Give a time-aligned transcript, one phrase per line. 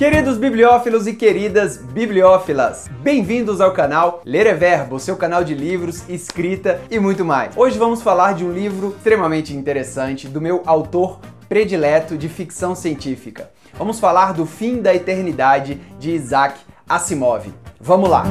[0.00, 6.08] Queridos bibliófilos e queridas bibliófilas, bem-vindos ao canal Ler é Verbo, seu canal de livros,
[6.08, 7.54] escrita e muito mais.
[7.54, 13.50] Hoje vamos falar de um livro extremamente interessante do meu autor predileto de ficção científica.
[13.74, 16.58] Vamos falar do Fim da Eternidade de Isaac
[16.88, 17.52] Asimov.
[17.78, 18.24] Vamos lá!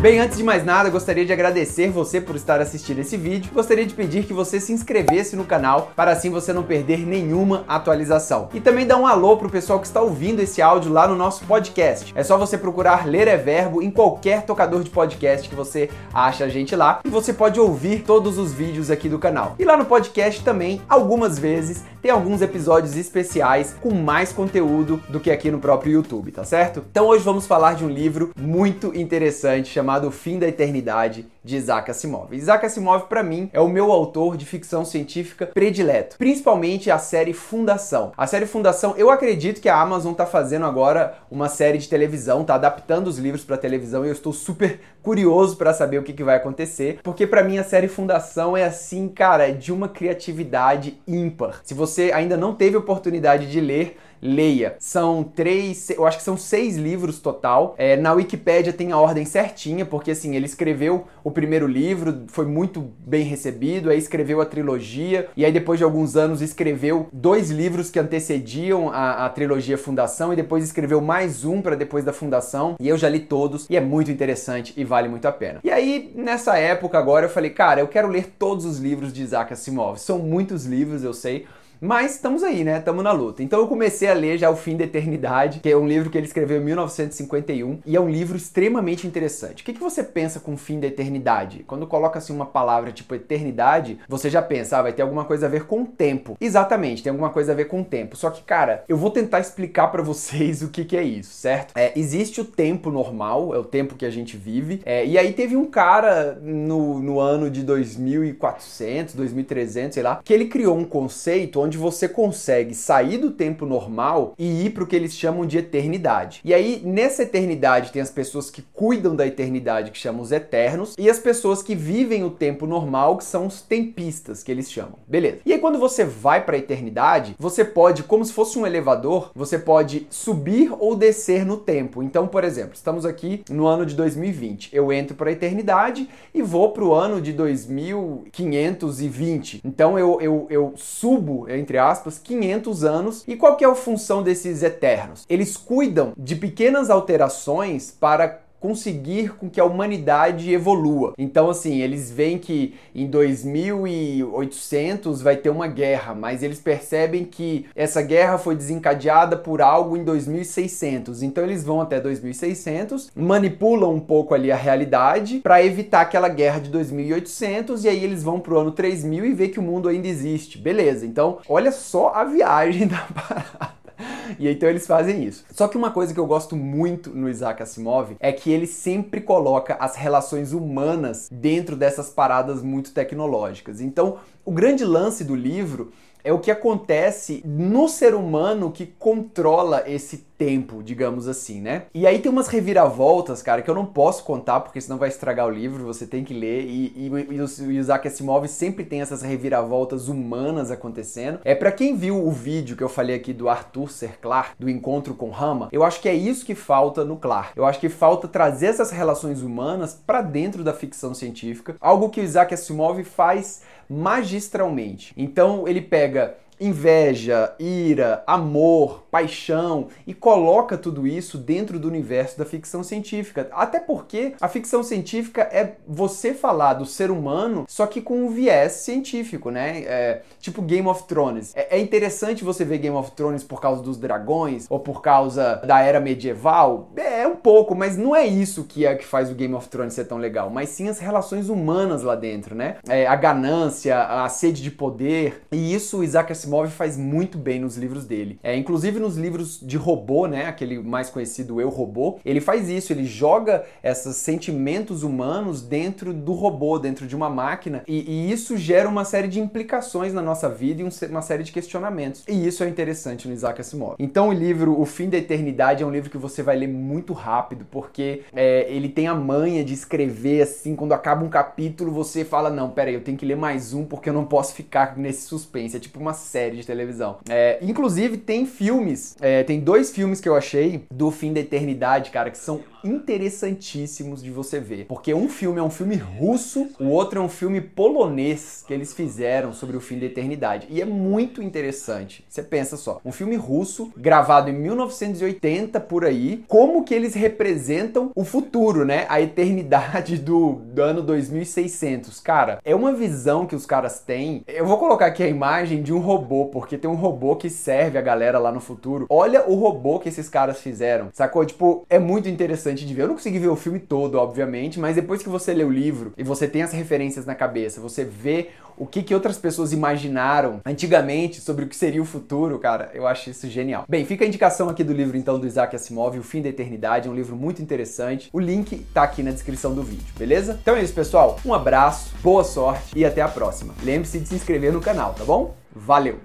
[0.00, 3.50] Bem, antes de mais nada, gostaria de agradecer você por estar assistindo esse vídeo.
[3.52, 7.64] Gostaria de pedir que você se inscrevesse no canal para assim você não perder nenhuma
[7.66, 8.48] atualização.
[8.54, 11.44] E também dar um alô pro pessoal que está ouvindo esse áudio lá no nosso
[11.46, 12.12] podcast.
[12.14, 16.44] É só você procurar Ler é Verbo em qualquer tocador de podcast que você acha
[16.44, 19.56] a gente lá e você pode ouvir todos os vídeos aqui do canal.
[19.58, 25.18] E lá no podcast também, algumas vezes, tem alguns episódios especiais com mais conteúdo do
[25.18, 26.84] que aqui no próprio YouTube, tá certo?
[26.88, 31.56] Então hoje vamos falar de um livro muito interessante chamado chamado Fim da Eternidade, de
[31.56, 32.34] Isaac Asimov.
[32.34, 37.32] Isaac Asimov, para mim, é o meu autor de ficção científica predileto, principalmente a série
[37.32, 38.12] Fundação.
[38.18, 42.44] A série Fundação, eu acredito que a Amazon tá fazendo agora uma série de televisão,
[42.44, 46.12] tá adaptando os livros para televisão e eu estou super curioso para saber o que,
[46.12, 49.88] que vai acontecer, porque para mim a série Fundação é assim, cara, é de uma
[49.88, 51.62] criatividade ímpar.
[51.64, 54.76] Se você ainda não teve oportunidade de ler, leia.
[54.78, 57.74] São três, eu acho que são seis livros total.
[57.78, 62.46] É, na Wikipédia tem a ordem certinha, porque assim, ele escreveu o primeiro livro, foi
[62.46, 67.48] muito bem recebido, aí escreveu a trilogia, e aí depois de alguns anos escreveu dois
[67.48, 72.12] livros que antecediam a, a trilogia Fundação, e depois escreveu mais um para depois da
[72.12, 75.60] Fundação, e eu já li todos, e é muito interessante e vale muito a pena.
[75.62, 79.22] E aí, nessa época agora, eu falei, cara, eu quero ler todos os livros de
[79.22, 79.96] Isaac Asimov.
[80.00, 81.46] São muitos livros, eu sei,
[81.80, 82.78] mas estamos aí, né?
[82.78, 83.42] Estamos na luta.
[83.42, 86.18] Então eu comecei a ler já O Fim da Eternidade, que é um livro que
[86.18, 89.62] ele escreveu em 1951 e é um livro extremamente interessante.
[89.62, 91.64] O que, que você pensa com o fim da eternidade?
[91.66, 95.46] Quando coloca assim uma palavra tipo eternidade, você já pensa, ah, vai ter alguma coisa
[95.46, 96.36] a ver com o tempo.
[96.40, 98.16] Exatamente, tem alguma coisa a ver com o tempo.
[98.16, 101.72] Só que, cara, eu vou tentar explicar para vocês o que, que é isso, certo?
[101.76, 104.80] É, existe o tempo normal, é o tempo que a gente vive.
[104.84, 110.32] É, e aí teve um cara no, no ano de 2400, 2300, sei lá, que
[110.32, 114.86] ele criou um conceito onde você consegue sair do tempo normal e ir para o
[114.86, 116.40] que eles chamam de eternidade.
[116.42, 120.94] E aí, nessa eternidade, tem as pessoas que cuidam da eternidade, que chamam os eternos,
[120.98, 124.94] e as pessoas que vivem o tempo normal, que são os tempistas, que eles chamam.
[125.06, 125.40] Beleza.
[125.44, 129.30] E aí, quando você vai para a eternidade, você pode, como se fosse um elevador,
[129.34, 132.02] você pode subir ou descer no tempo.
[132.02, 134.74] Então, por exemplo, estamos aqui no ano de 2020.
[134.74, 139.60] Eu entro para a eternidade e vou para o ano de 2520.
[139.62, 143.24] Então, eu, eu, eu subo, entre aspas, 500 anos.
[143.26, 145.24] E qual que é a função desses eternos?
[145.28, 151.14] Eles cuidam de pequenas alterações para conseguir com que a humanidade evolua.
[151.16, 157.66] Então, assim, eles veem que em 2800 vai ter uma guerra, mas eles percebem que
[157.74, 161.22] essa guerra foi desencadeada por algo em 2600.
[161.22, 166.60] Então, eles vão até 2600, manipulam um pouco ali a realidade para evitar aquela guerra
[166.60, 170.08] de 2800 e aí eles vão pro ano 3000 e vê que o mundo ainda
[170.08, 170.58] existe.
[170.58, 171.06] Beleza.
[171.06, 173.77] Então, olha só a viagem da parada.
[174.38, 175.44] E então eles fazem isso.
[175.50, 179.20] Só que uma coisa que eu gosto muito no Isaac Asimov é que ele sempre
[179.20, 183.80] coloca as relações humanas dentro dessas paradas muito tecnológicas.
[183.80, 185.92] Então, o grande lance do livro
[186.28, 191.86] é o que acontece no ser humano que controla esse tempo, digamos assim, né?
[191.92, 195.46] E aí tem umas reviravoltas, cara, que eu não posso contar porque senão vai estragar
[195.46, 196.64] o livro, você tem que ler.
[196.64, 201.40] E, e, e o Isaac Asimov sempre tem essas reviravoltas humanas acontecendo.
[201.44, 204.70] É para quem viu o vídeo que eu falei aqui do Arthur ser Clarke, do
[204.70, 207.56] encontro com Rama, eu acho que é isso que falta no Clarke.
[207.56, 212.20] Eu acho que falta trazer essas relações humanas para dentro da ficção científica, algo que
[212.20, 215.12] o Isaac Asimov faz magistralmente.
[215.16, 222.44] Então ele pega inveja, ira, amor, paixão e coloca tudo isso dentro do universo da
[222.44, 223.48] ficção científica.
[223.52, 228.30] Até porque a ficção científica é você falar do ser humano, só que com um
[228.30, 229.82] viés científico, né?
[229.86, 231.52] É, tipo Game of Thrones.
[231.54, 235.56] É, é, interessante você ver Game of Thrones por causa dos dragões ou por causa
[235.64, 236.90] da era medieval.
[236.96, 239.94] É um pouco, mas não é isso que é que faz o Game of Thrones
[239.94, 242.76] ser tão legal, mas sim as relações humanas lá dentro, né?
[242.88, 245.42] É, a ganância, a sede de poder.
[245.52, 246.30] E isso o Isaac
[246.70, 248.38] faz muito bem nos livros dele.
[248.42, 252.68] É, inclusive Inclusive nos livros de robô, né, aquele mais conhecido Eu Robô, ele faz
[252.68, 258.32] isso, ele joga esses sentimentos humanos dentro do robô, dentro de uma máquina, e, e
[258.32, 262.24] isso gera uma série de implicações na nossa vida e um, uma série de questionamentos.
[262.28, 263.96] E isso é interessante no Isaac Asimov.
[263.98, 267.12] Então o livro O Fim da Eternidade é um livro que você vai ler muito
[267.12, 272.24] rápido, porque é, ele tem a manha de escrever assim, quando acaba um capítulo você
[272.24, 275.26] fala, não, peraí, eu tenho que ler mais um porque eu não posso ficar nesse
[275.26, 275.76] suspense.
[275.76, 277.16] É tipo uma série série de televisão.
[277.28, 282.10] É, inclusive, tem filmes, é, tem dois filmes que eu achei do fim da eternidade,
[282.10, 284.86] cara, que são interessantíssimos de você ver.
[284.86, 288.92] Porque um filme é um filme russo, o outro é um filme polonês que eles
[288.92, 290.68] fizeram sobre o fim da eternidade.
[290.70, 292.24] E é muito interessante.
[292.28, 298.12] Você pensa só, um filme russo gravado em 1980 por aí, como que eles representam
[298.14, 299.06] o futuro, né?
[299.08, 302.20] A eternidade do, do ano 2600.
[302.20, 304.42] Cara, é uma visão que os caras têm.
[304.46, 307.98] Eu vou colocar aqui a imagem de um robô, porque tem um robô que serve
[307.98, 309.06] a galera lá no futuro.
[309.08, 311.08] Olha o robô que esses caras fizeram.
[311.12, 311.44] Sacou?
[311.44, 313.02] Tipo, é muito interessante interessante de ver.
[313.02, 316.12] Eu não consegui ver o filme todo, obviamente, mas depois que você lê o livro
[316.16, 320.60] e você tem as referências na cabeça, você vê o que, que outras pessoas imaginaram
[320.64, 323.84] antigamente sobre o que seria o futuro, cara, eu acho isso genial.
[323.88, 327.08] Bem, fica a indicação aqui do livro então do Isaac Asimov, O Fim da Eternidade,
[327.08, 328.30] é um livro muito interessante.
[328.32, 330.58] O link tá aqui na descrição do vídeo, beleza?
[330.62, 331.40] Então é isso, pessoal.
[331.44, 333.74] Um abraço, boa sorte e até a próxima.
[333.82, 335.56] Lembre-se de se inscrever no canal, tá bom?
[335.86, 336.18] Valeu!